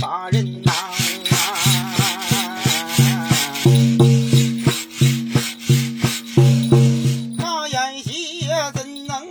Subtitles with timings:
[0.00, 0.72] 大人呐、
[7.36, 9.26] 那眼鞋怎能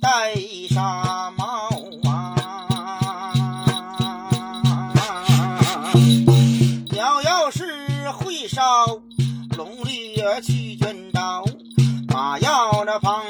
[0.00, 0.34] 戴
[0.70, 1.68] 纱帽
[2.08, 3.24] 啊？
[6.90, 8.64] 鸟要是会烧
[9.58, 11.44] 龙绿去卷刀，
[12.08, 13.22] 马要着旁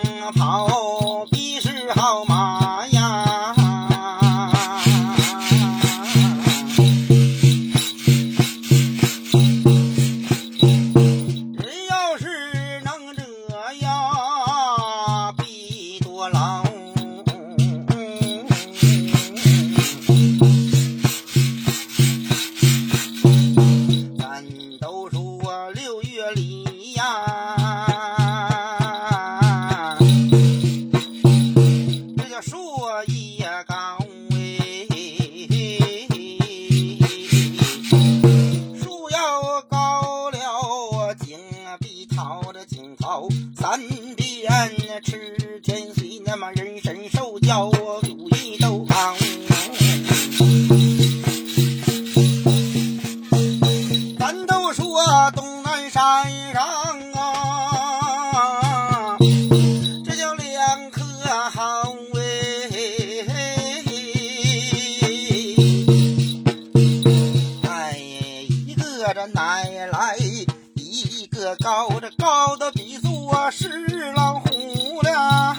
[72.72, 73.68] 比作是
[74.12, 75.56] 老虎了。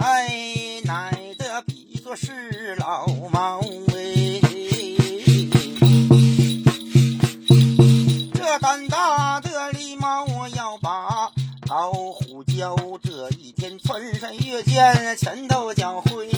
[0.00, 3.60] 哎，奶的比作是老猫
[3.94, 4.40] 哎，
[8.34, 11.30] 这胆大的狸猫我要把
[11.68, 16.28] 老虎教，这一天穿山越涧前头脚会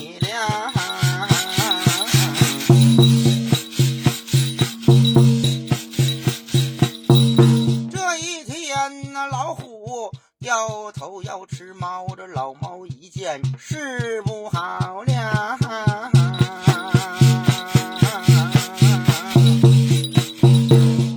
[10.47, 15.59] 虎掉头要吃猫，这老猫一见是不好了。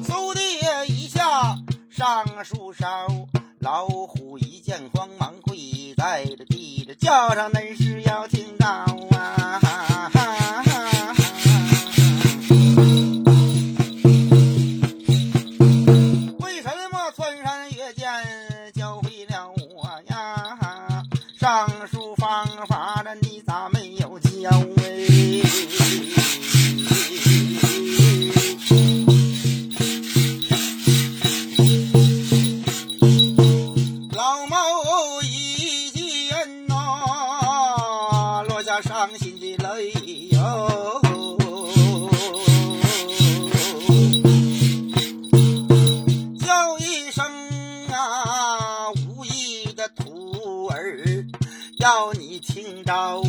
[0.03, 1.55] 嗖的一下
[1.91, 3.27] 上树梢，
[3.59, 8.83] 老虎一见慌忙跪在这地，这叫上恁是要听到
[38.81, 39.91] 伤心的泪
[40.31, 41.01] 哟。
[46.39, 47.25] 叫一声
[47.91, 51.25] 啊，无意的徒儿，
[51.79, 53.23] 要你听着，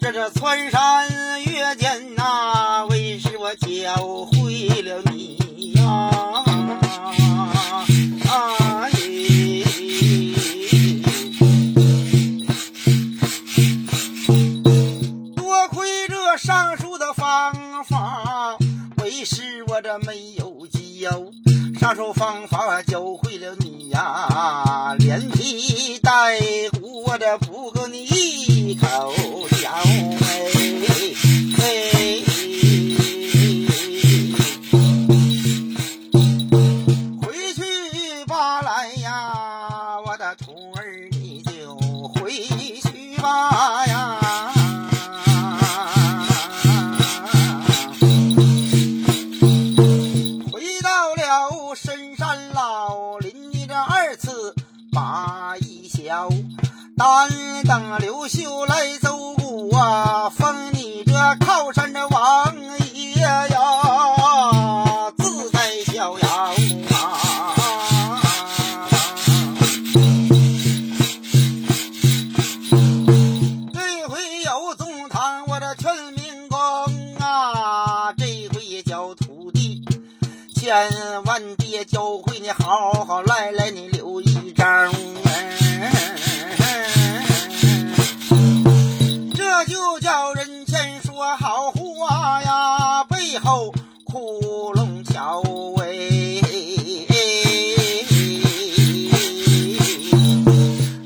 [0.00, 1.08] 这这穿山
[1.44, 3.96] 越涧呐、为使我教
[4.26, 5.38] 会了你
[20.98, 21.10] 有
[21.44, 21.80] 教。
[21.80, 26.38] 上述方法教会了你呀，连皮带
[26.80, 29.14] 骨我这不够你一口
[29.60, 30.52] 嚼哎
[31.58, 31.95] 哎。
[56.96, 57.28] 单
[57.64, 61.12] 等刘秀来奏鼓啊，封你这
[61.44, 62.56] 靠山的王
[62.94, 66.28] 爷呀，自在逍遥
[66.88, 67.22] 啊。
[73.74, 76.58] 这回有宗堂，我这全民公
[77.18, 79.84] 啊，这回叫徒弟，
[80.54, 80.90] 千
[81.26, 84.90] 万别教会你好好来来，你留一张。
[93.38, 93.72] 后
[94.04, 95.42] 窟窿桥
[95.80, 95.84] 哎。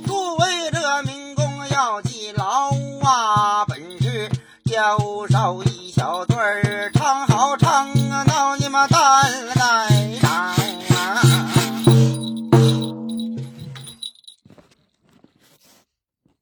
[0.07, 2.71] 诸位这民工要记牢
[3.03, 4.29] 啊，本是
[4.65, 4.99] 教
[5.29, 5.81] 少爷。